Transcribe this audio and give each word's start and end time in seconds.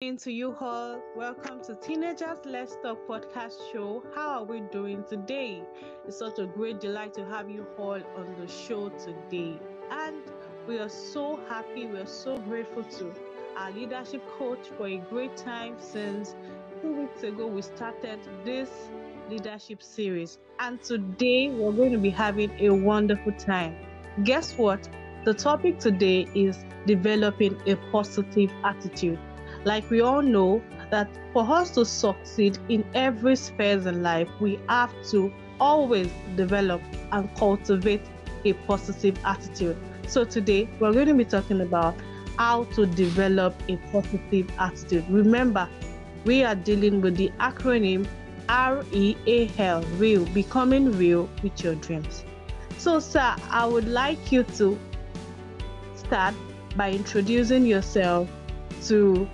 to 0.00 0.30
you 0.30 0.54
all. 0.60 1.02
Welcome 1.16 1.60
to 1.64 1.74
Teenagers 1.74 2.38
Let's 2.44 2.76
Talk 2.76 3.08
podcast 3.08 3.56
show. 3.72 4.04
How 4.14 4.38
are 4.38 4.44
we 4.44 4.60
doing 4.60 5.02
today? 5.10 5.64
It's 6.06 6.16
such 6.16 6.38
a 6.38 6.46
great 6.46 6.78
delight 6.78 7.14
to 7.14 7.24
have 7.24 7.50
you 7.50 7.66
all 7.76 8.00
on 8.16 8.36
the 8.38 8.46
show 8.46 8.90
today. 8.90 9.58
And 9.90 10.22
we 10.68 10.78
are 10.78 10.88
so 10.88 11.40
happy, 11.48 11.86
we 11.86 11.98
are 11.98 12.06
so 12.06 12.38
grateful 12.38 12.84
to 12.84 13.12
our 13.56 13.72
leadership 13.72 14.22
coach 14.38 14.68
for 14.76 14.86
a 14.86 14.98
great 14.98 15.36
time 15.36 15.74
since 15.80 16.36
two 16.80 16.92
weeks 16.92 17.24
ago 17.24 17.48
we 17.48 17.60
started 17.60 18.20
this 18.44 18.70
leadership 19.28 19.82
series. 19.82 20.38
And 20.60 20.80
today 20.80 21.50
we're 21.50 21.72
going 21.72 21.90
to 21.90 21.98
be 21.98 22.10
having 22.10 22.52
a 22.60 22.70
wonderful 22.70 23.32
time. 23.32 23.74
Guess 24.22 24.56
what? 24.58 24.88
The 25.24 25.34
topic 25.34 25.80
today 25.80 26.28
is 26.36 26.64
developing 26.86 27.60
a 27.66 27.74
positive 27.90 28.52
attitude 28.62 29.18
like 29.64 29.88
we 29.90 30.00
all 30.00 30.22
know 30.22 30.62
that 30.90 31.08
for 31.32 31.48
us 31.48 31.70
to 31.70 31.84
succeed 31.84 32.58
in 32.68 32.84
every 32.94 33.36
spheres 33.36 33.86
in 33.86 34.02
life, 34.02 34.28
we 34.40 34.58
have 34.68 34.92
to 35.10 35.32
always 35.60 36.08
develop 36.36 36.80
and 37.12 37.34
cultivate 37.36 38.02
a 38.44 38.52
positive 38.52 39.18
attitude. 39.24 39.76
So 40.06 40.24
today 40.24 40.68
we're 40.80 40.92
going 40.92 41.08
to 41.08 41.14
be 41.14 41.24
talking 41.24 41.60
about 41.60 41.94
how 42.38 42.64
to 42.64 42.86
develop 42.86 43.54
a 43.68 43.76
positive 43.92 44.48
attitude. 44.58 45.04
Remember, 45.10 45.68
we 46.24 46.44
are 46.44 46.54
dealing 46.54 47.00
with 47.00 47.16
the 47.16 47.30
acronym 47.40 48.06
REAL, 48.48 49.82
real, 49.98 50.24
becoming 50.26 50.96
real 50.96 51.28
with 51.42 51.62
your 51.62 51.74
dreams. 51.74 52.24
So, 52.78 53.00
sir, 53.00 53.34
I 53.50 53.66
would 53.66 53.88
like 53.88 54.32
you 54.32 54.44
to 54.44 54.78
start 55.96 56.34
by 56.76 56.92
introducing 56.92 57.66
yourself 57.66 58.28
to 58.86 59.28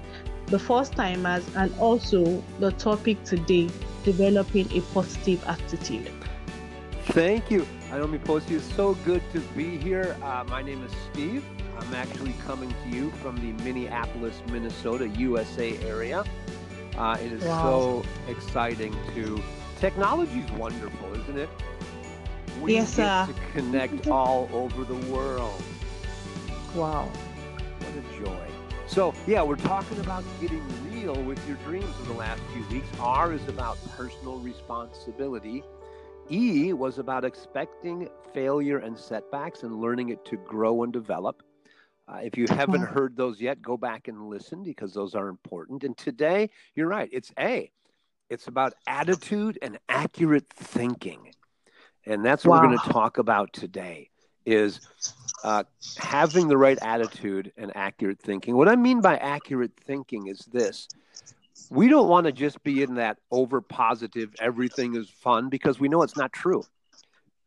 the 0.47 0.59
first 0.59 0.93
timers, 0.93 1.45
and 1.57 1.73
also 1.79 2.43
the 2.61 2.73
topic 2.73 3.23
today 3.25 3.69
developing 4.05 4.71
a 4.77 4.81
positive 4.93 5.43
attitude. 5.47 6.11
Thank 7.07 7.51
you. 7.51 7.67
Idomi 7.91 8.19
Posi, 8.19 8.53
it's 8.53 8.75
so 8.75 8.95
good 9.05 9.23
to 9.33 9.41
be 9.57 9.77
here. 9.77 10.17
Uh, 10.23 10.45
my 10.49 10.63
name 10.63 10.83
is 10.85 10.93
Steve. 11.13 11.45
I'm 11.79 11.95
actually 11.95 12.35
coming 12.47 12.75
to 12.83 12.89
you 12.89 13.11
from 13.23 13.37
the 13.37 13.53
Minneapolis, 13.65 14.41
Minnesota, 14.51 15.09
USA 15.09 15.77
area. 15.79 16.25
Uh, 16.97 17.17
it 17.21 17.33
is 17.33 17.45
wow. 17.45 17.63
so 17.63 18.05
exciting 18.31 18.97
to. 19.15 19.43
Technology 19.81 20.41
is 20.41 20.51
wonderful, 20.53 21.15
isn't 21.21 21.39
it? 21.39 21.49
We 22.61 22.75
yes, 22.75 22.97
get 22.97 23.27
to 23.27 23.35
connect 23.53 24.07
all 24.09 24.49
over 24.53 24.85
the 24.85 24.95
world. 25.13 25.63
Wow. 26.75 27.11
What 27.81 28.05
a 28.05 28.25
joy. 28.25 28.54
So, 28.95 29.13
yeah, 29.27 29.43
we're 29.43 29.57
talking 29.57 29.99
about 29.99 30.23
getting 30.41 30.63
real 30.89 31.21
with 31.25 31.45
your 31.49 31.57
dreams 31.65 31.93
in 32.03 32.07
the 32.07 32.13
last 32.13 32.41
few 32.53 32.65
weeks. 32.69 32.87
R 33.01 33.33
is 33.33 33.45
about 33.49 33.77
personal 33.97 34.39
responsibility. 34.39 35.65
E 36.31 36.73
was 36.73 37.01
about 37.01 37.25
expecting 37.25 38.09
failure 38.33 38.79
and 38.79 38.97
setbacks 38.97 39.65
and 39.65 39.81
learning 39.81 40.11
it 40.11 40.25
to 40.27 40.37
grow 40.37 40.85
and 40.85 40.93
develop. 40.93 41.43
Uh, 42.07 42.21
if 42.23 42.39
you 42.39 42.47
haven't 42.49 42.83
heard 42.83 43.17
those 43.17 43.41
yet, 43.41 43.61
go 43.61 43.77
back 43.77 44.07
and 44.07 44.29
listen 44.29 44.63
because 44.63 44.95
those 44.95 45.17
are 45.17 45.27
important. 45.27 45.83
And 45.83 45.99
today, 45.99 46.51
you're 46.77 46.87
right, 46.87 47.11
it's 47.13 47.33
A. 47.37 47.73
It's 48.31 48.47
about 48.47 48.75
attitude 48.87 49.59
and 49.61 49.77
accurate 49.89 50.49
thinking. 50.51 51.35
And 52.07 52.25
that's 52.25 52.45
what 52.45 52.63
wow. 52.63 52.69
we're 52.69 52.77
going 52.77 52.87
to 52.87 52.93
talk 52.93 53.19
about 53.19 53.53
today 53.53 54.11
is 54.47 54.81
uh, 55.43 55.65
having 55.99 56.49
the 56.49 56.57
right 56.57 56.79
attitude 56.83 57.53
and 57.57 57.73
accurate 57.77 58.21
thinking. 58.21 58.57
What 58.57 58.69
I 58.69 58.77
mean 58.77 59.01
by 59.01 59.17
accurate 59.17 59.73
thinking 59.87 60.27
is 60.27 60.41
this 60.53 60.89
we 61.71 61.89
don't 61.89 62.09
want 62.09 62.27
to 62.27 62.33
just 62.33 62.63
be 62.63 62.83
in 62.83 62.95
that 62.95 63.19
over 63.31 63.61
positive, 63.61 64.35
everything 64.41 64.97
is 64.97 65.09
fun 65.09 65.49
because 65.49 65.79
we 65.79 65.89
know 65.89 66.03
it's 66.03 66.17
not 66.17 66.33
true. 66.33 66.63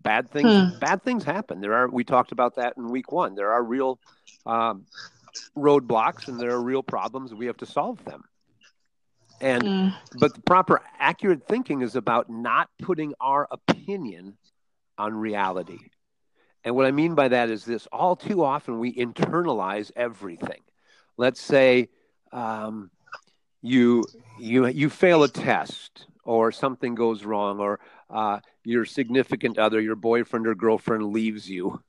Bad 0.01 0.31
things, 0.31 0.73
hmm. 0.73 0.79
bad 0.79 1.03
things 1.03 1.23
happen. 1.23 1.59
There 1.59 1.73
are. 1.73 1.87
We 1.87 2.03
talked 2.03 2.31
about 2.31 2.55
that 2.55 2.77
in 2.77 2.89
week 2.89 3.11
one. 3.11 3.35
There 3.35 3.51
are 3.51 3.63
real 3.63 3.99
um, 4.45 4.85
roadblocks 5.57 6.27
and 6.27 6.39
there 6.39 6.51
are 6.51 6.61
real 6.61 6.83
problems. 6.83 7.33
We 7.33 7.47
have 7.47 7.57
to 7.57 7.65
solve 7.65 8.03
them. 8.05 8.23
And 9.41 9.63
hmm. 9.63 9.87
but 10.19 10.33
the 10.33 10.41
proper 10.41 10.81
accurate 10.99 11.47
thinking 11.47 11.81
is 11.81 11.95
about 11.95 12.29
not 12.29 12.69
putting 12.81 13.13
our 13.19 13.47
opinion 13.51 14.37
on 14.97 15.13
reality. 15.13 15.79
And 16.67 16.75
what 16.75 16.85
I 16.85 16.91
mean 16.91 17.15
by 17.15 17.29
that 17.29 17.49
is 17.49 17.63
this 17.63 17.87
all 17.93 18.17
too 18.17 18.43
often 18.43 18.77
we 18.77 18.93
internalize 18.93 19.89
everything. 19.95 20.59
Let's 21.15 21.39
say 21.39 21.87
um, 22.33 22.91
you, 23.61 24.03
you, 24.37 24.67
you 24.67 24.89
fail 24.89 25.23
a 25.23 25.29
test 25.29 26.07
or 26.25 26.51
something 26.51 26.93
goes 26.93 27.23
wrong 27.23 27.61
or 27.61 27.79
uh, 28.09 28.41
your 28.65 28.83
significant 28.83 29.57
other, 29.57 29.79
your 29.79 29.95
boyfriend 29.95 30.45
or 30.45 30.55
girlfriend 30.55 31.05
leaves 31.13 31.49
you. 31.49 31.81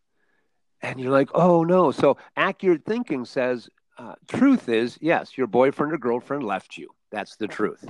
And 0.81 1.00
you're 1.00 1.10
like, 1.10 1.31
oh 1.34 1.65
no. 1.65 1.91
So 1.91 2.16
accurate 2.37 2.84
thinking 2.84 3.25
says, 3.25 3.69
uh, 3.99 4.15
truth 4.28 4.69
is, 4.69 4.97
yes, 5.00 5.37
your 5.37 5.49
boyfriend 5.49 5.93
or 5.93 5.99
girlfriend 5.99 6.45
left 6.45 6.78
you. 6.78 6.91
That's 7.10 7.34
the 7.34 7.49
truth. 7.49 7.84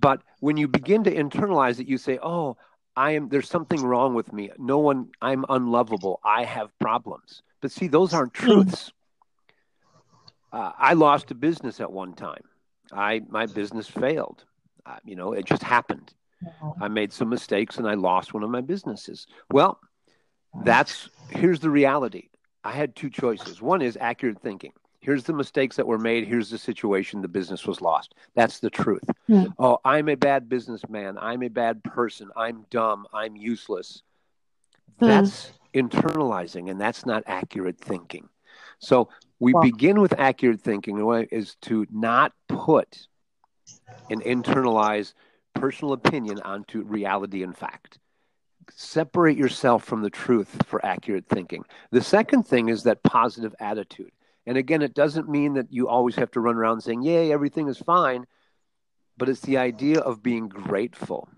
But 0.00 0.22
when 0.40 0.56
you 0.56 0.68
begin 0.68 1.04
to 1.04 1.14
internalize 1.14 1.80
it, 1.80 1.86
you 1.86 1.98
say, 1.98 2.18
oh, 2.22 2.56
I 2.96 3.12
am 3.12 3.28
there's 3.28 3.48
something 3.48 3.82
wrong 3.82 4.14
with 4.14 4.32
me. 4.32 4.50
No 4.58 4.78
one 4.78 5.08
I'm 5.20 5.44
unlovable. 5.48 6.20
I 6.24 6.44
have 6.44 6.76
problems. 6.78 7.42
But 7.60 7.72
see, 7.72 7.88
those 7.88 8.12
aren't 8.12 8.34
truths. 8.34 8.92
Uh, 10.52 10.72
I 10.78 10.92
lost 10.92 11.30
a 11.30 11.34
business 11.34 11.80
at 11.80 11.90
one 11.90 12.14
time. 12.14 12.42
I 12.92 13.22
my 13.28 13.46
business 13.46 13.88
failed. 13.88 14.44
Uh, 14.84 14.96
you 15.04 15.16
know, 15.16 15.32
it 15.32 15.46
just 15.46 15.62
happened. 15.62 16.12
I 16.80 16.88
made 16.88 17.12
some 17.12 17.28
mistakes 17.28 17.78
and 17.78 17.88
I 17.88 17.94
lost 17.94 18.34
one 18.34 18.42
of 18.42 18.50
my 18.50 18.60
businesses. 18.60 19.26
Well, 19.50 19.78
that's 20.64 21.08
here's 21.30 21.60
the 21.60 21.70
reality. 21.70 22.28
I 22.64 22.72
had 22.72 22.94
two 22.94 23.10
choices. 23.10 23.62
One 23.62 23.80
is 23.80 23.96
accurate 24.00 24.40
thinking 24.40 24.72
here's 25.02 25.24
the 25.24 25.32
mistakes 25.32 25.76
that 25.76 25.86
were 25.86 25.98
made. 25.98 26.26
Here's 26.26 26.48
the 26.48 26.56
situation 26.56 27.20
the 27.20 27.28
business 27.28 27.66
was 27.66 27.82
lost. 27.82 28.14
That's 28.34 28.60
the 28.60 28.70
truth. 28.70 29.04
Mm. 29.28 29.52
oh 29.58 29.78
i'm 29.84 30.08
a 30.08 30.14
bad 30.14 30.48
businessman. 30.48 31.18
I'm 31.20 31.42
a 31.42 31.48
bad 31.48 31.84
person. 31.84 32.30
I'm 32.34 32.64
dumb. 32.70 33.06
I'm 33.12 33.36
useless. 33.36 34.02
Mm. 35.00 35.08
that's 35.08 35.52
internalizing 35.74 36.70
and 36.70 36.80
that's 36.80 37.04
not 37.04 37.24
accurate 37.26 37.78
thinking. 37.78 38.28
So 38.78 39.08
we 39.38 39.52
well, 39.52 39.62
begin 39.62 40.00
with 40.00 40.18
accurate 40.18 40.60
thinking. 40.60 40.98
Is 41.30 41.56
to 41.62 41.86
not 41.90 42.32
put 42.48 43.06
and 44.10 44.22
internalize 44.22 45.14
personal 45.54 45.92
opinion 45.92 46.40
onto 46.40 46.82
reality 46.82 47.42
and 47.42 47.56
fact. 47.56 47.98
Separate 48.74 49.36
yourself 49.36 49.84
from 49.84 50.02
the 50.02 50.10
truth 50.10 50.62
for 50.66 50.84
accurate 50.84 51.26
thinking. 51.28 51.64
The 51.90 52.02
second 52.02 52.44
thing 52.44 52.68
is 52.68 52.84
that 52.84 53.02
positive 53.02 53.54
attitude 53.60 54.12
and 54.46 54.58
again, 54.58 54.82
it 54.82 54.94
doesn't 54.94 55.28
mean 55.28 55.54
that 55.54 55.72
you 55.72 55.88
always 55.88 56.16
have 56.16 56.30
to 56.32 56.40
run 56.40 56.56
around 56.56 56.80
saying, 56.80 57.02
Yay, 57.02 57.32
everything 57.32 57.68
is 57.68 57.78
fine. 57.78 58.26
But 59.16 59.28
it's 59.28 59.40
the 59.40 59.58
idea 59.58 60.00
of 60.00 60.22
being 60.22 60.48
grateful. 60.48 61.28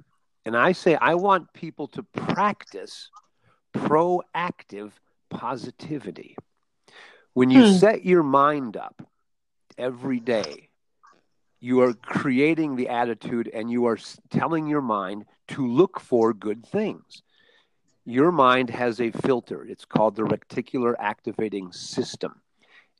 And 0.46 0.56
I 0.56 0.72
say, 0.72 0.94
I 0.94 1.14
want 1.14 1.52
people 1.52 1.88
to 1.88 2.02
practice 2.02 3.10
proactive 3.74 4.92
positivity. 5.28 6.36
When 7.34 7.50
you 7.50 7.66
hmm. 7.66 7.72
set 7.72 8.04
your 8.04 8.22
mind 8.22 8.76
up 8.76 9.06
every 9.76 10.20
day, 10.20 10.68
you 11.60 11.80
are 11.80 11.94
creating 11.94 12.76
the 12.76 12.88
attitude 12.88 13.50
and 13.52 13.70
you 13.70 13.86
are 13.86 13.98
telling 14.30 14.66
your 14.66 14.82
mind 14.82 15.24
to 15.48 15.66
look 15.66 15.98
for 15.98 16.32
good 16.32 16.64
things. 16.64 17.22
Your 18.04 18.30
mind 18.30 18.70
has 18.70 19.00
a 19.00 19.10
filter. 19.10 19.64
It's 19.64 19.84
called 19.84 20.14
the 20.14 20.22
reticular 20.22 20.94
activating 20.98 21.72
system. 21.72 22.40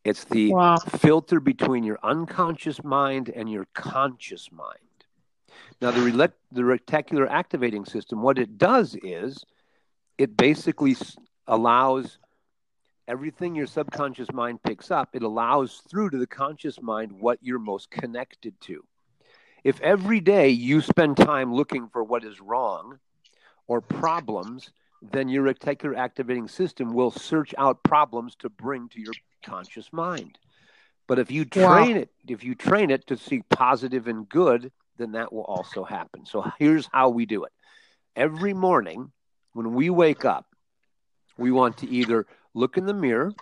It's 0.05 0.25
the 0.25 0.53
wow. 0.53 0.77
filter 0.77 1.41
between 1.41 1.83
your 1.83 1.99
unconscious 2.03 2.85
mind 2.85 3.31
and 3.31 3.51
your 3.51 3.67
conscious 3.73 4.53
mind. 4.53 4.79
Now, 5.81 5.91
the, 5.93 6.03
re- 6.03 6.29
the 6.53 6.63
reticular 6.63 7.29
activating 7.29 7.87
system, 7.87 8.21
what 8.21 8.39
it 8.39 8.59
does 8.59 8.97
is 9.03 9.45
it 10.19 10.37
basically 10.37 10.97
allows 11.47 12.19
everything 13.09 13.55
your 13.55 13.67
subconscious 13.67 14.33
mind 14.33 14.63
picks 14.63 14.91
up, 14.91 15.11
it 15.15 15.23
allows 15.23 15.83
through 15.91 16.11
to 16.11 16.19
the 16.19 16.27
conscious 16.27 16.81
mind 16.81 17.13
what 17.13 17.39
you're 17.43 17.59
most 17.59 17.91
connected 17.91 18.59
to. 18.63 18.85
If 19.63 19.81
every 19.81 20.21
day 20.21 20.51
you 20.51 20.83
spend 20.83 21.17
time 21.17 21.55
looking 21.55 21.89
for 21.89 22.05
what 22.05 22.25
is 22.25 22.41
wrong 22.41 22.99
or 23.67 23.81
problems, 23.81 24.71
then 25.01 25.29
your 25.29 25.45
reticular 25.45 25.97
activating 25.97 26.49
system 26.49 26.93
will 26.93 27.11
search 27.11 27.55
out 27.57 27.83
problems 27.83 28.35
to 28.37 28.51
bring 28.51 28.89
to 28.91 29.01
your 29.01 29.15
conscious 29.45 29.93
mind. 29.93 30.39
But 31.07 31.19
if 31.19 31.31
you 31.31 31.45
train 31.45 31.95
wow. 31.95 32.03
it, 32.03 32.11
if 32.27 32.45
you 32.45 32.55
train 32.55 32.91
it 32.91 33.07
to 33.09 33.17
see 33.17 33.43
positive 33.51 34.09
and 34.09 34.29
good, 34.29 34.73
then 34.97 35.13
that 35.13 35.33
will 35.33 35.45
also 35.45 35.85
happen. 35.85 36.25
So 36.27 36.51
here's 36.59 36.89
how 36.93 37.11
we 37.11 37.27
do 37.27 37.45
it. 37.45 37.53
Every 38.17 38.55
morning 38.55 39.13
when 39.53 39.75
we 39.75 39.91
wake 39.91 40.25
up, 40.25 40.47
we 41.37 41.51
want 41.51 41.79
to 41.79 41.89
either 41.89 42.27
look 42.55 42.77
in 42.77 42.87
the 42.87 42.95
mirror 42.95 43.33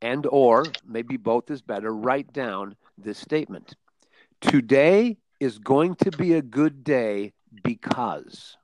and 0.00 0.26
or 0.26 0.64
maybe 0.86 1.16
both 1.16 1.50
is 1.50 1.62
better, 1.62 1.92
write 1.92 2.32
down 2.32 2.76
this 2.96 3.18
statement. 3.18 3.74
Today 4.40 5.16
is 5.40 5.58
going 5.58 5.96
to 5.96 6.10
be 6.10 6.34
a 6.34 6.42
good 6.42 6.84
day 6.84 7.32
because. 7.64 8.56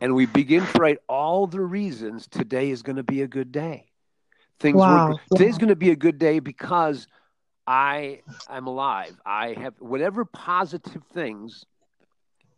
And 0.00 0.14
we 0.14 0.26
begin 0.26 0.64
to 0.64 0.80
write 0.80 0.98
all 1.08 1.46
the 1.46 1.60
reasons 1.60 2.26
today 2.26 2.70
is 2.70 2.82
going 2.82 2.96
to 2.96 3.02
be 3.02 3.22
a 3.22 3.28
good 3.28 3.52
day. 3.52 3.89
Things 4.60 4.86
Wow. 4.86 5.08
work. 5.08 5.18
Today's 5.30 5.58
going 5.58 5.68
to 5.70 5.76
be 5.76 5.90
a 5.90 5.96
good 5.96 6.18
day 6.18 6.38
because 6.38 7.06
I 7.66 8.20
am 8.48 8.66
alive. 8.66 9.20
I 9.24 9.54
have 9.54 9.74
whatever 9.80 10.24
positive 10.24 11.02
things 11.12 11.64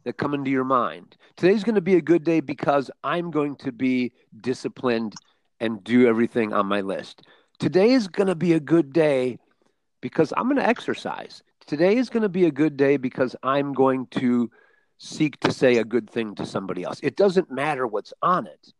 that 0.04 0.18
come 0.18 0.34
into 0.34 0.50
your 0.50 0.64
mind. 0.64 1.16
Today's 1.36 1.64
going 1.64 1.76
to 1.76 1.80
be 1.80 1.94
a 1.94 2.02
good 2.02 2.24
day 2.24 2.40
because 2.40 2.90
I'm 3.04 3.30
going 3.30 3.56
to 3.56 3.72
be 3.72 4.12
disciplined 4.40 5.16
and 5.60 5.82
do 5.84 6.08
everything 6.08 6.52
on 6.52 6.66
my 6.66 6.80
list. 6.80 7.22
Today 7.60 7.92
is 7.92 8.08
going 8.08 8.26
to 8.26 8.34
be 8.34 8.52
a 8.54 8.60
good 8.60 8.92
day 8.92 9.38
because 10.00 10.32
I'm 10.36 10.44
going 10.44 10.56
to 10.56 10.66
exercise. 10.66 11.42
Today 11.66 11.96
is 11.96 12.10
going 12.10 12.24
to 12.24 12.28
be 12.28 12.46
a 12.46 12.50
good 12.50 12.76
day 12.76 12.96
because 12.96 13.36
I'm 13.44 13.72
going 13.72 14.08
to 14.12 14.50
seek 14.98 15.38
to 15.40 15.52
say 15.52 15.76
a 15.76 15.84
good 15.84 16.10
thing 16.10 16.34
to 16.36 16.46
somebody 16.46 16.82
else. 16.82 16.98
It 17.02 17.16
doesn't 17.16 17.50
matter 17.50 17.86
what's 17.86 18.12
on 18.22 18.46
it, 18.46 18.72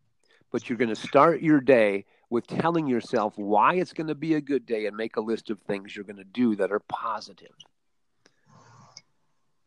but 0.51 0.69
you're 0.69 0.79
going 0.79 0.89
to 0.89 0.97
start 0.97 1.41
your 1.43 1.61
day 1.61 2.05
with 2.33 2.47
telling 2.47 2.87
yourself 2.89 3.37
why 3.37 3.75
it's 3.75 3.93
going 3.93 4.09
to 4.09 4.15
be 4.15 4.35
a 4.35 4.41
good 4.41 4.67
day 4.67 4.87
and 4.87 4.97
make 4.97 5.17
a 5.17 5.21
list 5.21 5.51
of 5.51 5.61
things 5.61 5.95
you're 5.95 6.05
going 6.05 6.17
to 6.17 6.25
do 6.25 6.57
that 6.57 6.73
are 6.73 6.81
positive. 6.81 7.55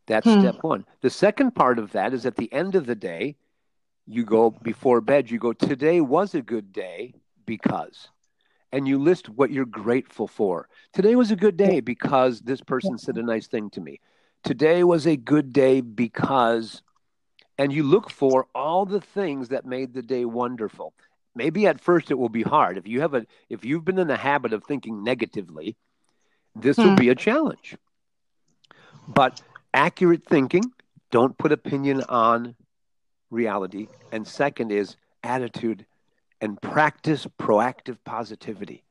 That's 0.06 0.30
Hmm. 0.30 0.32
step 0.32 0.56
one. 0.62 0.84
The 1.00 1.10
second 1.10 1.52
part 1.54 1.78
of 1.78 1.92
that 1.92 2.12
is 2.12 2.26
at 2.26 2.36
the 2.36 2.52
end 2.52 2.74
of 2.74 2.86
the 2.86 2.96
day, 2.96 3.36
you 4.06 4.24
go 4.24 4.50
before 4.50 5.00
bed, 5.00 5.30
you 5.30 5.38
go, 5.38 5.52
Today 5.52 6.00
was 6.00 6.34
a 6.34 6.42
good 6.42 6.72
day 6.72 7.14
because. 7.46 8.08
And 8.72 8.88
you 8.88 8.98
list 8.98 9.28
what 9.28 9.50
you're 9.50 9.64
grateful 9.64 10.26
for. 10.26 10.68
Today 10.92 11.14
was 11.14 11.30
a 11.30 11.36
good 11.36 11.56
day 11.56 11.80
because 11.80 12.40
this 12.40 12.60
person 12.60 12.98
said 12.98 13.16
a 13.16 13.22
nice 13.22 13.46
thing 13.46 13.70
to 13.70 13.80
me. 13.80 14.00
Today 14.42 14.82
was 14.82 15.06
a 15.06 15.16
good 15.16 15.52
day 15.52 15.80
because. 15.80 16.82
And 17.58 17.72
you 17.72 17.84
look 17.84 18.10
for 18.10 18.48
all 18.54 18.84
the 18.84 19.00
things 19.00 19.48
that 19.48 19.64
made 19.64 19.94
the 19.94 20.02
day 20.02 20.24
wonderful. 20.24 20.94
Maybe 21.36 21.66
at 21.66 21.80
first 21.80 22.10
it 22.10 22.18
will 22.18 22.30
be 22.30 22.42
hard. 22.42 22.78
If 22.78 22.88
you 22.88 23.02
have 23.02 23.14
a 23.14 23.26
if 23.50 23.64
you've 23.64 23.84
been 23.84 23.98
in 23.98 24.08
the 24.08 24.16
habit 24.16 24.52
of 24.54 24.64
thinking 24.64 25.04
negatively, 25.04 25.76
this 26.54 26.78
will 26.78 26.90
Hmm. 26.90 26.94
be 26.96 27.10
a 27.10 27.14
challenge. 27.14 27.76
But 29.06 29.38
accurate 29.74 30.24
thinking, 30.26 30.72
don't 31.10 31.36
put 31.36 31.52
opinion 31.52 32.02
on 32.08 32.56
reality. 33.30 33.88
And 34.10 34.26
second 34.26 34.72
is 34.72 34.96
attitude 35.22 35.84
and 36.40 36.60
practice 36.60 37.26
proactive 37.38 37.98
positivity. 38.04 38.84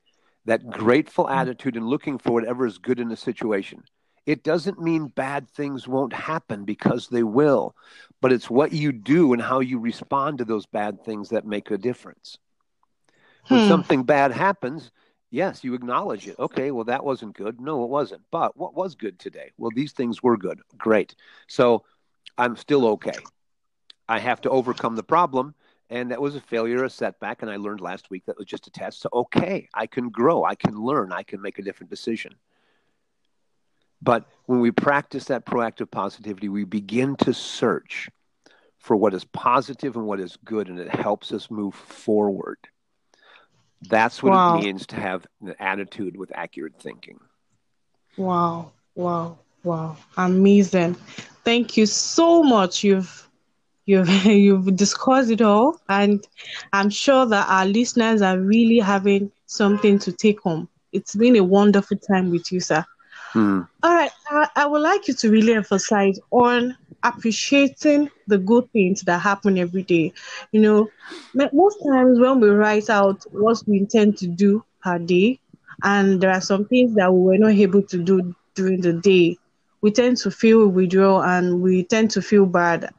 That 0.46 0.70
grateful 0.70 1.28
attitude 1.28 1.76
and 1.76 1.88
looking 1.88 2.20
for 2.20 2.32
whatever 2.34 2.68
is 2.68 2.78
good 2.78 3.00
in 3.00 3.12
a 3.12 3.16
situation. 3.16 3.84
It 4.26 4.44
doesn't 4.44 4.82
mean 4.82 5.08
bad 5.08 5.50
things 5.50 5.88
won't 5.88 6.14
happen 6.14 6.66
because 6.66 7.08
they 7.10 7.24
will, 7.24 7.76
but 8.22 8.32
it's 8.32 8.50
what 8.50 8.74
you 8.74 8.92
do 8.92 9.34
and 9.34 9.42
how 9.42 9.60
you 9.60 9.80
respond 9.80 10.40
to 10.40 10.46
those 10.46 10.66
bad 10.66 11.04
things 11.04 11.30
that 11.30 11.46
make 11.46 11.70
a 11.72 11.78
difference. 11.78 12.38
When 13.48 13.62
Hmm. 13.62 13.68
something 13.68 14.04
bad 14.04 14.32
happens, 14.32 14.92
yes, 15.30 15.64
you 15.64 15.74
acknowledge 15.74 16.28
it. 16.28 16.36
Okay, 16.40 16.72
well, 16.72 16.86
that 16.86 17.04
wasn't 17.06 17.36
good. 17.36 17.60
No, 17.62 17.84
it 17.84 17.90
wasn't. 17.90 18.24
But 18.32 18.58
what 18.58 18.74
was 18.76 18.96
good 18.96 19.20
today? 19.20 19.52
Well, 19.58 19.72
these 19.74 19.94
things 19.94 20.24
were 20.24 20.38
good. 20.38 20.62
Great. 20.78 21.16
So 21.48 21.84
I'm 22.38 22.56
still 22.56 22.86
okay. 22.88 23.32
I 24.08 24.20
have 24.20 24.42
to 24.42 24.50
overcome 24.50 24.96
the 24.96 25.04
problem. 25.04 25.56
And 25.90 26.12
that 26.12 26.22
was 26.22 26.36
a 26.36 26.42
failure, 26.42 26.84
a 26.84 26.90
setback. 26.90 27.42
And 27.42 27.52
I 27.52 27.58
learned 27.58 27.82
last 27.82 28.10
week 28.10 28.26
that 28.26 28.38
was 28.38 28.48
just 28.48 28.68
a 28.68 28.72
test. 28.72 29.02
So, 29.02 29.10
okay, 29.14 29.70
I 29.74 29.86
can 29.86 30.10
grow, 30.10 30.44
I 30.44 30.56
can 30.56 30.76
learn, 30.76 31.12
I 31.12 31.24
can 31.24 31.42
make 31.42 31.60
a 31.60 31.62
different 31.62 31.92
decision. 31.92 32.36
But 34.02 34.26
when 34.46 34.60
we 34.60 34.72
practice 34.72 35.26
that 35.26 35.46
proactive 35.46 35.92
positivity, 35.92 36.50
we 36.50 36.64
begin 36.64 37.16
to 37.18 37.34
search 37.34 38.10
for 38.78 38.96
what 38.96 39.14
is 39.14 39.26
positive 39.26 39.96
and 39.96 40.06
what 40.06 40.20
is 40.20 40.38
good, 40.38 40.68
and 40.68 40.80
it 40.80 40.94
helps 40.96 41.32
us 41.32 41.50
move 41.50 41.74
forward. 41.76 42.58
That's 43.82 44.22
what 44.24 44.34
Wow. 44.34 44.34
it 44.34 44.48
means 44.48 44.86
to 44.88 44.96
have 44.96 45.26
an 45.42 45.56
attitude 45.60 46.16
with 46.18 46.32
accurate 46.36 46.78
thinking. 46.80 47.20
Wow, 48.18 48.72
wow, 48.96 49.38
wow. 49.64 49.98
Amazing. 50.18 50.96
Thank 51.44 51.78
you 51.78 51.86
so 51.86 52.44
much. 52.44 52.84
You've 52.84 53.30
you've 53.86 54.10
you've 54.26 54.76
discussed 54.76 55.32
it 55.32 55.42
all 55.42 55.80
and 55.90 56.26
I'm 56.74 56.90
sure 56.90 57.26
that 57.28 57.48
our 57.50 57.66
listeners 57.66 58.22
are 58.22 58.40
really 58.40 58.80
having 58.80 59.32
something 59.46 60.00
to 60.00 60.12
take 60.12 60.42
home. 60.42 60.68
It's 60.92 61.16
been 61.16 61.36
a 61.36 61.44
wonderful 61.44 61.98
time 61.98 62.32
with 62.32 62.52
you, 62.52 62.60
sir. 62.60 62.86
Hmm. 63.36 63.62
All 63.84 63.94
right, 63.94 64.12
I, 64.30 64.50
I 64.56 64.66
would 64.68 64.82
like 64.82 65.08
you 65.08 65.14
to 65.16 65.32
really 65.32 65.54
emphasize 65.54 66.20
on 66.32 66.76
appreciating 67.04 68.10
the 68.28 68.38
good 68.40 68.72
things 68.74 69.02
that 69.04 69.20
happen 69.20 69.58
every 69.58 69.84
day. 69.84 70.14
You 70.52 70.62
know, 70.62 70.92
most 71.54 71.78
times 71.88 72.20
when 72.20 72.40
we 72.42 72.50
write 72.50 72.90
out 72.90 73.24
what 73.32 73.62
we 73.68 73.78
intend 73.80 74.18
to 74.20 74.28
do 74.28 74.64
per 74.84 75.00
day, 75.00 75.40
and 75.84 76.22
there 76.22 76.32
are 76.32 76.42
some 76.42 76.66
things 76.66 76.96
that 76.96 77.14
we 77.14 77.22
were 77.22 77.38
not 77.38 77.54
able 77.54 77.84
to 77.84 78.04
do 78.04 78.36
during 78.56 78.82
the 78.82 78.94
day, 78.94 79.38
we 79.82 79.92
tend 79.92 80.18
to 80.18 80.32
feel 80.32 80.68
withdrawal 80.68 81.24
and 81.24 81.62
we 81.62 81.84
tend 81.84 82.12
to 82.12 82.22
feel 82.22 82.46
bad. 82.46 82.90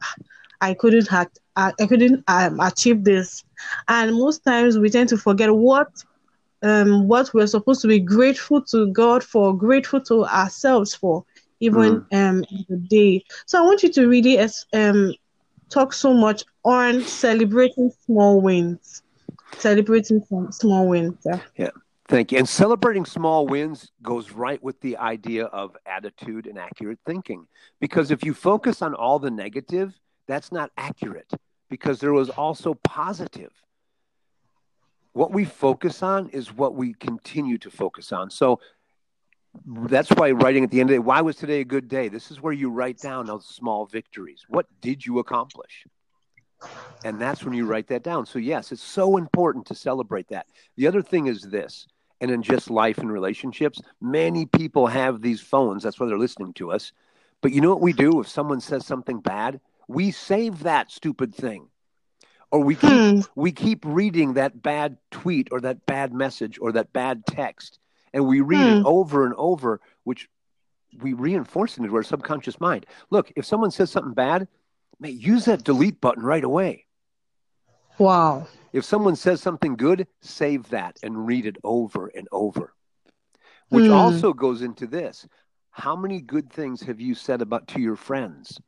I 0.61 0.73
couldn't 0.73 1.11
act, 1.11 1.39
I, 1.55 1.73
I 1.79 1.87
couldn't 1.87 2.23
um, 2.27 2.59
achieve 2.59 3.03
this, 3.03 3.43
and 3.87 4.13
most 4.15 4.43
times 4.45 4.77
we 4.77 4.89
tend 4.89 5.09
to 5.09 5.17
forget 5.17 5.53
what 5.53 5.89
um, 6.63 7.07
what 7.07 7.33
we're 7.33 7.47
supposed 7.47 7.81
to 7.81 7.87
be 7.87 7.99
grateful 7.99 8.61
to 8.63 8.91
God 8.91 9.23
for, 9.23 9.55
grateful 9.55 10.01
to 10.01 10.25
ourselves 10.25 10.93
for, 10.93 11.23
even 11.59 12.05
um, 12.11 12.43
in 12.51 12.65
the 12.69 12.77
day. 12.89 13.23
So 13.45 13.59
I 13.59 13.65
want 13.65 13.83
you 13.83 13.91
to 13.93 14.07
really 14.07 14.39
um, 14.73 15.13
talk 15.69 15.93
so 15.93 16.13
much 16.13 16.43
on 16.65 17.01
celebrating 17.03 17.91
small 18.05 18.41
wins, 18.41 19.03
celebrating 19.57 20.23
small 20.51 20.87
wins. 20.87 21.17
Yeah. 21.25 21.39
yeah. 21.55 21.69
Thank 22.07 22.31
you. 22.31 22.37
And 22.37 22.47
celebrating 22.47 23.05
small 23.05 23.47
wins 23.47 23.91
goes 24.01 24.31
right 24.31 24.61
with 24.63 24.79
the 24.79 24.95
idea 24.97 25.45
of 25.45 25.75
attitude 25.85 26.47
and 26.47 26.57
accurate 26.57 26.99
thinking. 27.05 27.45
Because 27.81 28.11
if 28.11 28.23
you 28.23 28.33
focus 28.33 28.81
on 28.81 28.93
all 28.93 29.19
the 29.19 29.29
negative, 29.29 29.93
that's 30.25 30.51
not 30.51 30.71
accurate 30.77 31.31
because 31.69 31.99
there 31.99 32.13
was 32.13 32.29
also 32.29 32.75
positive. 32.75 33.51
What 35.17 35.31
we 35.31 35.45
focus 35.45 36.03
on 36.03 36.29
is 36.29 36.53
what 36.53 36.75
we 36.75 36.93
continue 36.93 37.57
to 37.57 37.71
focus 37.71 38.11
on. 38.11 38.29
So 38.29 38.59
that's 39.65 40.11
why 40.11 40.29
writing 40.29 40.63
at 40.63 40.69
the 40.69 40.79
end 40.79 40.91
of 40.91 40.93
the 40.93 40.97
day, 40.97 40.99
why 40.99 41.21
was 41.21 41.37
today 41.37 41.61
a 41.61 41.65
good 41.65 41.87
day? 41.87 42.07
This 42.07 42.29
is 42.29 42.39
where 42.39 42.53
you 42.53 42.69
write 42.69 42.99
down 42.99 43.25
those 43.25 43.47
small 43.47 43.87
victories. 43.87 44.45
What 44.47 44.67
did 44.79 45.03
you 45.03 45.17
accomplish? 45.17 45.85
And 47.03 47.19
that's 47.19 47.43
when 47.43 47.55
you 47.55 47.65
write 47.65 47.87
that 47.87 48.03
down. 48.03 48.27
So, 48.27 48.37
yes, 48.37 48.71
it's 48.71 48.83
so 48.83 49.17
important 49.17 49.65
to 49.65 49.73
celebrate 49.73 50.27
that. 50.27 50.45
The 50.75 50.85
other 50.85 51.01
thing 51.01 51.25
is 51.25 51.41
this, 51.41 51.87
and 52.21 52.29
in 52.29 52.43
just 52.43 52.69
life 52.69 52.99
and 52.99 53.11
relationships, 53.11 53.81
many 53.99 54.45
people 54.45 54.85
have 54.85 55.23
these 55.23 55.41
phones. 55.41 55.81
That's 55.81 55.99
why 55.99 56.05
they're 56.05 56.19
listening 56.19 56.53
to 56.53 56.71
us. 56.71 56.91
But 57.41 57.53
you 57.53 57.61
know 57.61 57.69
what 57.69 57.81
we 57.81 57.93
do 57.93 58.21
if 58.21 58.27
someone 58.27 58.61
says 58.61 58.85
something 58.85 59.21
bad? 59.21 59.61
We 59.87 60.11
save 60.11 60.61
that 60.61 60.91
stupid 60.91 61.33
thing. 61.33 61.69
Or 62.51 62.61
we 62.61 62.75
keep, 62.75 62.89
Hmm. 62.89 63.19
we 63.35 63.51
keep 63.51 63.83
reading 63.85 64.33
that 64.33 64.61
bad 64.61 64.97
tweet 65.11 65.49
or 65.51 65.59
that 65.61 65.85
bad 65.85 66.13
message 66.13 66.57
or 66.61 66.71
that 66.73 66.93
bad 66.93 67.25
text. 67.25 67.79
And 68.13 68.25
we 68.27 68.41
read 68.41 68.67
it 68.67 68.77
Hmm. 68.79 68.85
over 68.85 69.25
and 69.25 69.35
over, 69.37 69.81
which 70.05 70.29
we 71.01 71.13
reinforce 71.13 71.77
it 71.77 71.83
into 71.83 71.95
our 71.95 72.03
subconscious 72.03 72.59
mind. 72.61 72.85
Look, 73.09 73.31
if 73.35 73.45
someone 73.45 73.71
says 73.71 73.91
something 73.91 74.13
bad, 74.13 74.47
man, 74.99 75.19
use 75.19 75.45
that 75.45 75.63
delete 75.63 75.99
button 75.99 76.23
right 76.23 76.43
away. 76.43 76.85
Wow. 77.97 78.47
If 78.73 78.85
someone 78.85 79.15
says 79.15 79.41
something 79.41 79.75
good, 79.75 80.07
save 80.21 80.69
that 80.69 80.97
and 81.03 81.27
read 81.27 81.45
it 81.45 81.57
over 81.63 82.07
and 82.07 82.27
over. 82.31 82.73
Which 83.69 83.87
Hmm. 83.87 83.93
also 83.93 84.33
goes 84.33 84.61
into 84.61 84.87
this. 84.87 85.27
How 85.71 85.95
many 85.95 86.21
good 86.21 86.51
things 86.51 86.81
have 86.83 87.01
you 87.01 87.13
said 87.13 87.41
about 87.41 87.67
to 87.69 87.81
your 87.81 87.95
friends? 87.95 88.59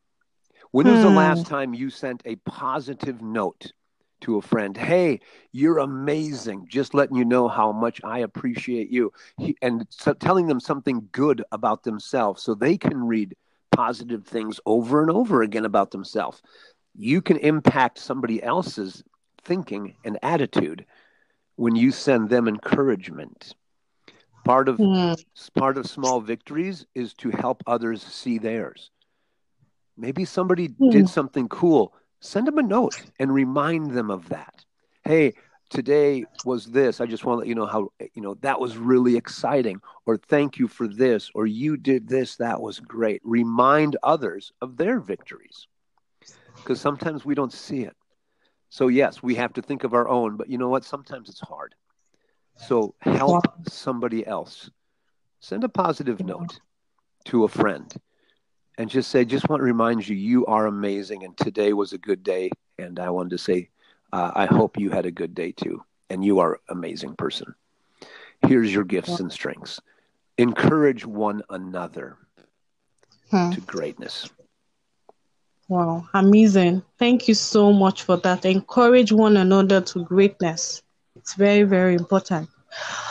When 0.72 0.90
was 0.90 1.02
the 1.02 1.10
Hmm. 1.10 1.12
last 1.12 1.46
time 1.46 1.74
you 1.74 1.90
sent 1.90 2.22
a 2.26 2.36
positive 2.38 3.22
note 3.22 3.74
to 4.22 4.38
a 4.38 4.42
friend? 4.42 4.76
Hey, 4.78 5.20
you're 5.52 5.80
amazing. 5.80 6.68
Just 6.68 6.94
letting 6.94 7.18
you 7.18 7.26
know 7.26 7.48
how 7.48 7.72
much 7.72 8.02
I 8.04 8.20
appreciate 8.20 8.90
you. 8.90 9.12
He- 9.38 9.58
And 9.62 9.88
so 9.90 10.14
telling 10.14 10.48
them 10.48 10.60
something 10.60 11.10
good 11.12 11.44
about 11.52 11.84
themselves 11.84 12.44
so 12.44 12.54
they 12.54 12.78
can 12.78 13.08
read 13.08 13.36
positive 13.72 14.26
things 14.26 14.60
over 14.66 15.02
and 15.02 15.10
over 15.12 15.42
again 15.42 15.66
about 15.66 15.92
themselves. 15.92 16.42
You 16.96 17.22
can 17.22 17.38
impact 17.38 17.98
somebody 18.00 18.42
else's 18.44 19.04
thinking 19.42 19.96
and 20.04 20.20
attitude 20.22 20.86
when 21.56 21.76
you 21.76 21.92
send 21.92 22.30
them 22.30 22.48
encouragement. 22.48 23.56
Part 24.44 24.68
of 24.70 24.82
Hmm. 24.82 25.14
part 25.56 25.78
of 25.78 25.88
small 25.88 26.20
victories 26.22 26.86
is 26.96 27.14
to 27.16 27.30
help 27.30 27.64
others 27.66 28.02
see 28.04 28.38
theirs. 28.38 28.92
Maybe 30.00 30.24
somebody 30.24 30.68
Hmm. 30.68 30.90
did 30.90 31.10
something 31.10 31.50
cool. 31.50 31.94
Send 32.22 32.48
them 32.48 32.58
a 32.58 32.64
note 32.64 33.02
and 33.20 33.34
remind 33.34 33.92
them 33.92 34.10
of 34.10 34.30
that. 34.30 34.66
Hey, 35.04 35.34
today 35.70 36.26
was 36.46 36.68
this. 36.68 37.02
I 37.02 37.06
just 37.06 37.26
want 37.26 37.36
to 37.36 37.40
let 37.40 37.48
you 37.48 37.56
know 37.56 37.66
how, 37.66 37.90
you 38.14 38.22
know, 38.22 38.36
that 38.36 38.60
was 38.62 38.78
really 38.78 39.18
exciting. 39.18 39.82
Or 40.06 40.16
thank 40.18 40.58
you 40.58 40.68
for 40.68 40.88
this. 40.88 41.30
Or 41.36 41.46
you 41.46 41.76
did 41.76 42.08
this. 42.08 42.38
That 42.38 42.62
was 42.62 42.80
great. 42.80 43.22
Remind 43.26 43.98
others 44.02 44.54
of 44.62 44.78
their 44.78 45.00
victories 45.02 45.68
because 46.56 46.80
sometimes 46.80 47.26
we 47.26 47.36
don't 47.36 47.54
see 47.54 47.84
it. 47.84 47.96
So, 48.70 48.88
yes, 48.88 49.22
we 49.22 49.36
have 49.36 49.54
to 49.54 49.62
think 49.62 49.84
of 49.84 49.94
our 49.94 50.08
own, 50.08 50.38
but 50.38 50.50
you 50.50 50.58
know 50.58 50.70
what? 50.70 50.86
Sometimes 50.86 51.28
it's 51.28 51.40
hard. 51.42 51.76
So, 52.56 52.96
help 53.02 53.44
somebody 53.68 54.26
else. 54.26 54.70
Send 55.40 55.64
a 55.64 55.70
positive 55.70 56.24
note 56.24 56.60
to 57.26 57.44
a 57.46 57.48
friend 57.48 57.94
and 58.80 58.90
just 58.90 59.12
say, 59.12 59.26
just 59.26 59.50
want 59.50 59.60
to 59.60 59.66
remind 59.66 60.08
you, 60.08 60.16
you 60.16 60.46
are 60.46 60.66
amazing. 60.66 61.26
And 61.26 61.36
today 61.38 61.74
was 61.74 61.92
a 61.92 61.98
good 61.98 62.24
day. 62.24 62.50
And 62.78 62.98
I 62.98 63.10
wanted 63.10 63.32
to 63.32 63.38
say, 63.38 63.70
uh, 64.14 64.32
I 64.34 64.46
hope 64.46 64.80
you 64.80 64.90
had 64.90 65.06
a 65.06 65.12
good 65.12 65.36
day 65.36 65.52
too. 65.52 65.84
And 66.10 66.24
you 66.24 66.40
are 66.40 66.54
an 66.54 66.60
amazing 66.70 67.16
person. 67.18 67.54
Here's 68.48 68.74
your 68.74 68.86
gifts 68.86 69.20
and 69.20 69.30
strengths. 69.32 69.82
Encourage 70.38 71.06
one 71.06 71.44
another 71.50 72.18
hmm. 73.30 73.52
to 73.52 73.60
greatness. 73.62 74.30
Wow, 75.68 76.08
amazing. 76.14 76.82
Thank 76.98 77.28
you 77.28 77.34
so 77.34 77.74
much 77.74 78.04
for 78.04 78.16
that. 78.18 78.46
Encourage 78.46 79.12
one 79.12 79.36
another 79.36 79.82
to 79.82 80.06
greatness. 80.06 80.82
It's 81.18 81.34
very, 81.34 81.64
very 81.64 81.96
important. 81.96 82.50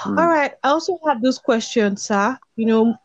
Mm. 0.05 0.19
All 0.19 0.27
right. 0.29 0.55
I 0.65 0.69
also 0.71 0.99
have 1.07 1.21
this 1.21 1.39
question, 1.39 1.97
sir. 1.99 2.39
You 2.57 2.67
know, 2.67 2.97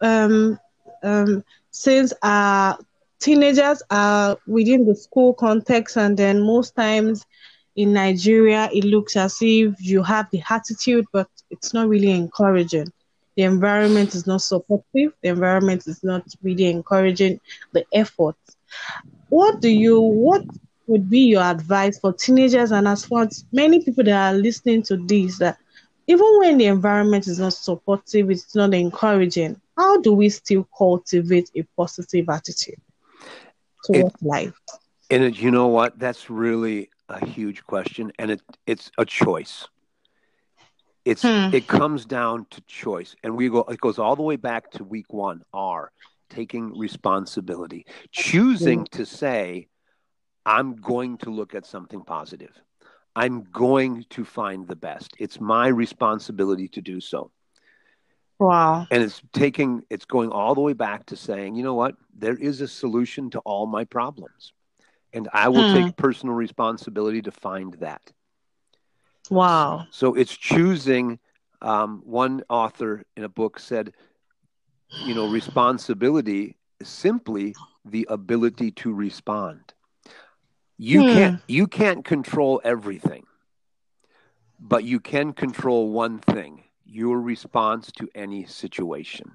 um, 0.00 0.58
um, 1.02 1.44
since 1.74 2.14
uh, 2.22 2.76
teenagers 3.20 3.82
are 3.90 4.38
within 4.46 4.86
the 4.86 4.94
school 4.96 5.34
context, 5.34 5.96
and 5.96 6.16
then 6.16 6.42
most 6.46 6.76
times 6.76 7.26
in 7.76 7.92
Nigeria, 7.92 8.70
it 8.72 8.84
looks 8.84 9.16
as 9.16 9.38
if 9.42 9.74
you 9.80 10.02
have 10.02 10.28
the 10.32 10.42
attitude, 10.50 11.06
but 11.12 11.28
it's 11.50 11.74
not 11.74 11.88
really 11.88 12.10
encouraging. 12.12 12.86
The 13.36 13.42
environment 13.44 14.14
is 14.14 14.26
not 14.26 14.42
supportive. 14.42 15.12
The 15.22 15.30
environment 15.30 15.86
is 15.86 16.02
not 16.04 16.24
really 16.42 16.66
encouraging 16.66 17.40
the 17.72 17.84
effort. 17.92 18.36
What 19.28 19.60
do 19.60 19.68
you, 19.68 20.00
what 20.00 20.44
would 20.86 21.10
be 21.10 21.20
your 21.20 21.42
advice 21.42 21.98
for 21.98 22.12
teenagers 22.12 22.72
and 22.72 22.86
as 22.88 23.04
far 23.04 23.24
as 23.24 23.44
many 23.52 23.82
people 23.84 24.04
that 24.04 24.34
are 24.34 24.38
listening 24.38 24.82
to 24.84 24.96
this 24.96 25.38
that 25.38 25.58
even 26.06 26.38
when 26.38 26.58
the 26.58 26.66
environment 26.66 27.26
is 27.26 27.38
not 27.38 27.54
supportive, 27.54 28.30
it's 28.30 28.54
not 28.54 28.74
encouraging, 28.74 29.60
how 29.76 30.00
do 30.00 30.12
we 30.12 30.28
still 30.28 30.68
cultivate 30.76 31.50
a 31.56 31.62
positive 31.76 32.28
attitude 32.28 32.80
towards 33.84 34.14
it, 34.14 34.22
life? 34.22 34.54
And 35.10 35.36
you 35.36 35.50
know 35.50 35.68
what? 35.68 35.98
That's 35.98 36.30
really 36.30 36.90
a 37.08 37.24
huge 37.24 37.64
question, 37.64 38.12
and 38.18 38.30
it 38.30 38.42
it's 38.66 38.90
a 38.98 39.04
choice. 39.04 39.68
It's 41.04 41.22
hmm. 41.22 41.54
it 41.54 41.66
comes 41.66 42.06
down 42.06 42.46
to 42.50 42.60
choice, 42.62 43.14
and 43.22 43.36
we 43.36 43.48
go. 43.48 43.60
It 43.60 43.80
goes 43.80 43.98
all 43.98 44.16
the 44.16 44.22
way 44.22 44.36
back 44.36 44.70
to 44.72 44.84
week 44.84 45.12
one. 45.12 45.42
R 45.52 45.90
taking 46.30 46.76
responsibility, 46.76 47.86
choosing 48.10 48.86
to 48.92 49.04
say, 49.04 49.68
"I'm 50.46 50.76
going 50.76 51.18
to 51.18 51.30
look 51.30 51.54
at 51.54 51.66
something 51.66 52.02
positive." 52.02 52.52
I'm 53.16 53.46
going 53.52 54.06
to 54.10 54.24
find 54.24 54.66
the 54.66 54.76
best. 54.76 55.12
It's 55.18 55.40
my 55.40 55.68
responsibility 55.68 56.68
to 56.68 56.80
do 56.80 57.00
so. 57.00 57.30
Wow. 58.38 58.86
And 58.90 59.02
it's 59.02 59.22
taking, 59.32 59.84
it's 59.90 60.04
going 60.04 60.30
all 60.30 60.54
the 60.54 60.60
way 60.60 60.72
back 60.72 61.06
to 61.06 61.16
saying, 61.16 61.54
you 61.54 61.62
know 61.62 61.74
what? 61.74 61.94
There 62.16 62.36
is 62.36 62.60
a 62.60 62.68
solution 62.68 63.30
to 63.30 63.38
all 63.40 63.66
my 63.66 63.84
problems. 63.84 64.52
And 65.12 65.28
I 65.32 65.48
will 65.48 65.68
hmm. 65.68 65.84
take 65.84 65.96
personal 65.96 66.34
responsibility 66.34 67.22
to 67.22 67.30
find 67.30 67.74
that. 67.74 68.12
Wow. 69.30 69.86
So 69.90 70.14
it's 70.14 70.36
choosing. 70.36 71.18
Um, 71.62 72.02
one 72.04 72.42
author 72.50 73.04
in 73.16 73.24
a 73.24 73.28
book 73.28 73.58
said, 73.58 73.94
you 75.06 75.14
know, 75.14 75.30
responsibility 75.30 76.56
is 76.80 76.88
simply 76.88 77.54
the 77.84 78.06
ability 78.10 78.72
to 78.72 78.92
respond. 78.92 79.72
You 80.76 81.02
hmm. 81.02 81.08
can't 81.08 81.42
you 81.48 81.66
can't 81.66 82.04
control 82.04 82.60
everything. 82.64 83.26
But 84.58 84.84
you 84.84 85.00
can 85.00 85.32
control 85.32 85.90
one 85.90 86.20
thing, 86.20 86.64
your 86.84 87.20
response 87.20 87.92
to 87.92 88.08
any 88.14 88.46
situation. 88.46 89.32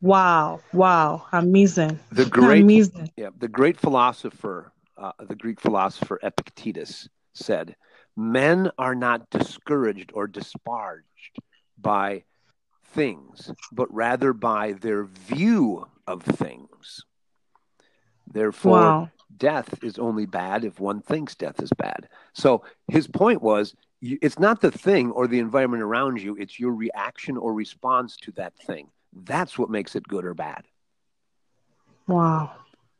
Wow, 0.00 0.60
wow, 0.72 1.26
amazing. 1.32 1.98
The 2.12 2.24
great 2.24 2.62
amazing. 2.62 3.10
Yeah, 3.16 3.30
the 3.36 3.48
great 3.48 3.78
philosopher, 3.78 4.72
uh, 4.96 5.12
the 5.20 5.34
Greek 5.34 5.60
philosopher 5.60 6.18
Epictetus 6.22 7.08
said, 7.34 7.76
"Men 8.16 8.70
are 8.78 8.94
not 8.94 9.28
discouraged 9.30 10.12
or 10.14 10.26
disparaged 10.26 11.38
by 11.76 12.24
things, 12.84 13.52
but 13.72 13.92
rather 13.92 14.32
by 14.32 14.72
their 14.72 15.04
view 15.04 15.88
of 16.06 16.22
things." 16.22 17.04
Therefore, 18.32 18.72
wow 18.72 19.10
death 19.38 19.82
is 19.82 19.98
only 19.98 20.26
bad 20.26 20.64
if 20.64 20.80
one 20.80 21.00
thinks 21.00 21.34
death 21.34 21.62
is 21.62 21.72
bad. 21.76 22.08
So 22.32 22.62
his 22.88 23.06
point 23.06 23.42
was 23.42 23.74
it's 24.00 24.38
not 24.38 24.60
the 24.60 24.70
thing 24.70 25.10
or 25.12 25.26
the 25.26 25.38
environment 25.38 25.82
around 25.82 26.20
you, 26.20 26.36
it's 26.36 26.58
your 26.58 26.72
reaction 26.72 27.36
or 27.36 27.52
response 27.52 28.16
to 28.18 28.32
that 28.32 28.56
thing. 28.56 28.88
That's 29.12 29.58
what 29.58 29.70
makes 29.70 29.96
it 29.96 30.06
good 30.06 30.24
or 30.24 30.34
bad. 30.34 30.64
Wow. 32.06 32.52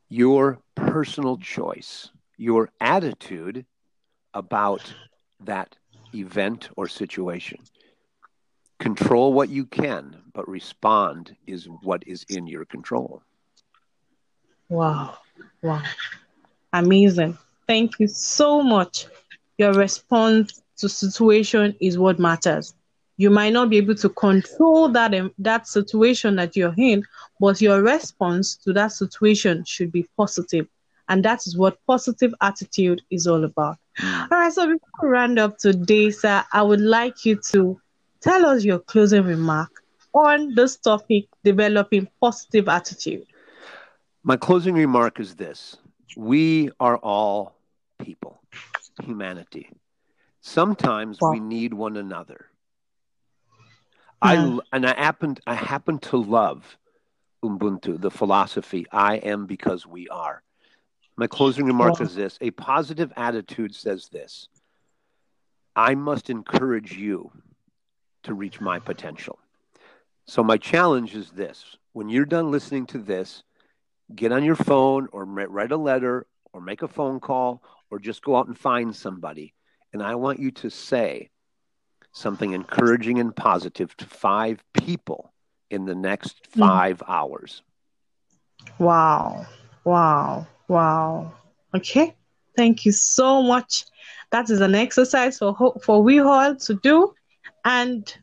Your 0.09 0.59
personal 0.75 1.37
choice, 1.37 2.09
your 2.37 2.69
attitude 2.81 3.65
about 4.33 4.93
that 5.41 5.75
event 6.13 6.69
or 6.75 6.87
situation. 6.87 7.59
Control 8.79 9.33
what 9.33 9.49
you 9.49 9.65
can, 9.65 10.17
but 10.33 10.47
respond 10.47 11.35
is 11.47 11.67
what 11.81 12.03
is 12.07 12.25
in 12.29 12.47
your 12.47 12.65
control. 12.65 13.21
Wow. 14.69 15.17
Wow. 15.61 15.81
Amazing. 16.73 17.37
Thank 17.67 17.99
you 17.99 18.07
so 18.07 18.61
much. 18.61 19.07
Your 19.57 19.73
response 19.73 20.61
to 20.77 20.89
situation 20.89 21.75
is 21.81 21.97
what 21.97 22.19
matters. 22.19 22.73
You 23.17 23.29
might 23.29 23.53
not 23.53 23.69
be 23.69 23.77
able 23.77 23.95
to 23.95 24.09
control 24.09 24.89
that 24.89 25.13
that 25.39 25.67
situation 25.67 26.35
that 26.37 26.55
you're 26.55 26.73
in, 26.77 27.03
but 27.39 27.61
your 27.61 27.81
response 27.81 28.55
to 28.63 28.73
that 28.73 28.93
situation 28.93 29.63
should 29.65 29.91
be 29.91 30.07
positive, 30.17 30.67
and 31.09 31.23
that 31.25 31.45
is 31.45 31.57
what 31.57 31.77
positive 31.85 32.33
attitude 32.41 33.01
is 33.11 33.27
all 33.27 33.43
about. 33.43 33.77
Mm. 33.99 34.31
All 34.31 34.39
right. 34.39 34.53
So 34.53 34.65
before 34.67 35.03
we 35.03 35.09
round 35.09 35.39
up 35.39 35.57
today, 35.57 36.11
sir, 36.11 36.43
I 36.53 36.61
would 36.63 36.81
like 36.81 37.25
you 37.25 37.39
to 37.51 37.79
tell 38.21 38.45
us 38.45 38.63
your 38.63 38.79
closing 38.79 39.23
remark 39.25 39.69
on 40.13 40.55
this 40.55 40.77
topic: 40.77 41.25
developing 41.43 42.07
positive 42.21 42.69
attitude. 42.69 43.25
My 44.23 44.35
closing 44.37 44.75
remark 44.75 45.19
is 45.19 45.35
this 45.35 45.77
we 46.17 46.69
are 46.79 46.97
all 46.97 47.55
people, 47.99 48.41
humanity. 49.03 49.69
Sometimes 50.41 51.19
well, 51.21 51.31
we 51.31 51.39
need 51.39 51.73
one 51.73 51.97
another. 51.97 52.47
Yeah. 54.23 54.29
I 54.31 54.59
and 54.73 54.85
I 54.85 54.99
happen 54.99 55.37
I 55.47 55.53
happen 55.53 55.99
to 55.99 56.17
love 56.17 56.77
Ubuntu, 57.43 57.99
the 57.99 58.11
philosophy 58.11 58.85
I 58.91 59.15
am 59.17 59.45
because 59.45 59.85
we 59.85 60.07
are. 60.09 60.43
My 61.15 61.27
closing 61.27 61.65
remark 61.65 61.99
is 62.01 62.15
this 62.15 62.37
a 62.41 62.51
positive 62.51 63.11
attitude 63.15 63.75
says 63.75 64.09
this 64.09 64.47
I 65.75 65.95
must 65.95 66.29
encourage 66.29 66.93
you 66.93 67.31
to 68.23 68.33
reach 68.33 68.59
my 68.59 68.79
potential. 68.79 69.39
So, 70.25 70.43
my 70.43 70.57
challenge 70.57 71.15
is 71.15 71.31
this 71.31 71.77
when 71.93 72.09
you're 72.09 72.25
done 72.25 72.51
listening 72.51 72.85
to 72.87 72.99
this, 72.99 73.43
get 74.13 74.31
on 74.31 74.43
your 74.43 74.55
phone 74.55 75.07
or 75.11 75.25
write 75.25 75.71
a 75.71 75.77
letter 75.77 76.25
or 76.53 76.61
make 76.61 76.81
a 76.81 76.87
phone 76.87 77.19
call 77.19 77.61
or 77.89 77.99
just 77.99 78.23
go 78.23 78.35
out 78.35 78.47
and 78.47 78.57
find 78.57 78.95
somebody. 78.95 79.53
And 79.93 80.03
I 80.03 80.15
want 80.15 80.39
you 80.39 80.51
to 80.51 80.69
say 80.69 81.29
something 82.11 82.53
encouraging 82.53 83.19
and 83.19 83.35
positive 83.35 83.95
to 83.97 84.05
five 84.05 84.63
people 84.73 85.33
in 85.69 85.85
the 85.85 85.95
next 85.95 86.37
hmm. 86.53 86.59
five 86.59 86.99
mm. 86.99 87.09
hours. 87.09 87.61
Wow. 88.77 89.45
Wow. 89.83 90.47
Wow. 90.67 91.33
Okay. 91.73 92.15
Thank 92.57 92.85
you 92.85 92.91
so 92.91 93.41
much. 93.41 93.85
That 94.31 94.49
is 94.49 94.61
an 94.61 94.75
exercise 94.75 95.37
for 95.37 95.79
for 95.83 96.03
we 96.03 96.19
all 96.19 96.55
to 96.55 96.73
do. 96.75 97.13
And 97.65 98.13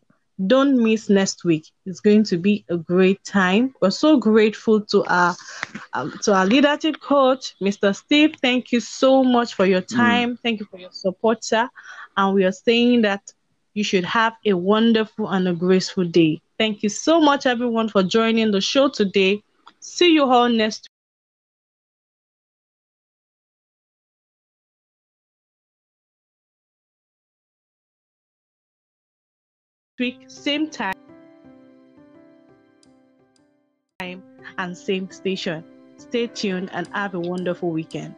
don't 0.45 0.83
miss 0.83 1.09
next 1.09 1.45
week. 1.45 1.67
It's 1.87 2.01
going 2.01 2.25
to 2.25 2.37
be 2.37 2.65
a 2.69 2.77
great 2.77 3.25
time. 3.25 3.75
We're 3.81 3.91
so 3.91 4.19
grateful 4.19 4.83
to 4.87 5.05
our 5.05 5.35
um, 5.95 6.13
to 6.25 6.35
our 6.35 6.45
leadership 6.45 7.01
coach, 7.01 7.55
Mr. 7.63 7.95
Steve. 7.97 8.35
Thank 8.43 8.71
you 8.73 8.81
so 8.81 9.25
much 9.25 9.55
for 9.55 9.65
your 9.65 9.83
mm. 9.83 9.97
time. 9.97 10.35
Mm. 10.35 10.41
Thank 10.43 10.61
you 10.61 10.67
for 10.67 10.79
your 10.79 10.93
support, 10.93 11.45
sir. 11.45 11.69
And 12.17 12.35
we 12.35 12.45
are 12.45 12.53
saying 12.53 13.03
that 13.03 13.23
you 13.73 13.85
should 13.85 14.05
have 14.05 14.35
a 14.45 14.53
wonderful 14.55 15.29
and 15.29 15.49
a 15.49 15.55
graceful 15.55 16.05
day. 16.05 16.41
Thank 16.59 16.83
you 16.83 16.89
so 16.89 17.21
much, 17.21 17.47
everyone, 17.47 17.89
for 17.89 18.03
joining 18.03 18.51
the 18.51 18.61
show 18.61 18.89
today. 18.89 19.43
See 19.81 20.13
you 20.13 20.25
all 20.25 20.49
next 20.49 20.89
week, 29.99 30.25
same 30.29 30.69
time 30.71 30.97
time, 34.07 34.23
and 34.59 34.77
same 34.77 35.11
station. 35.11 35.65
Stay 35.97 36.27
tuned 36.27 36.71
and 36.73 36.87
have 36.93 37.15
a 37.15 37.21
wonderful 37.21 37.71
weekend. 37.71 38.15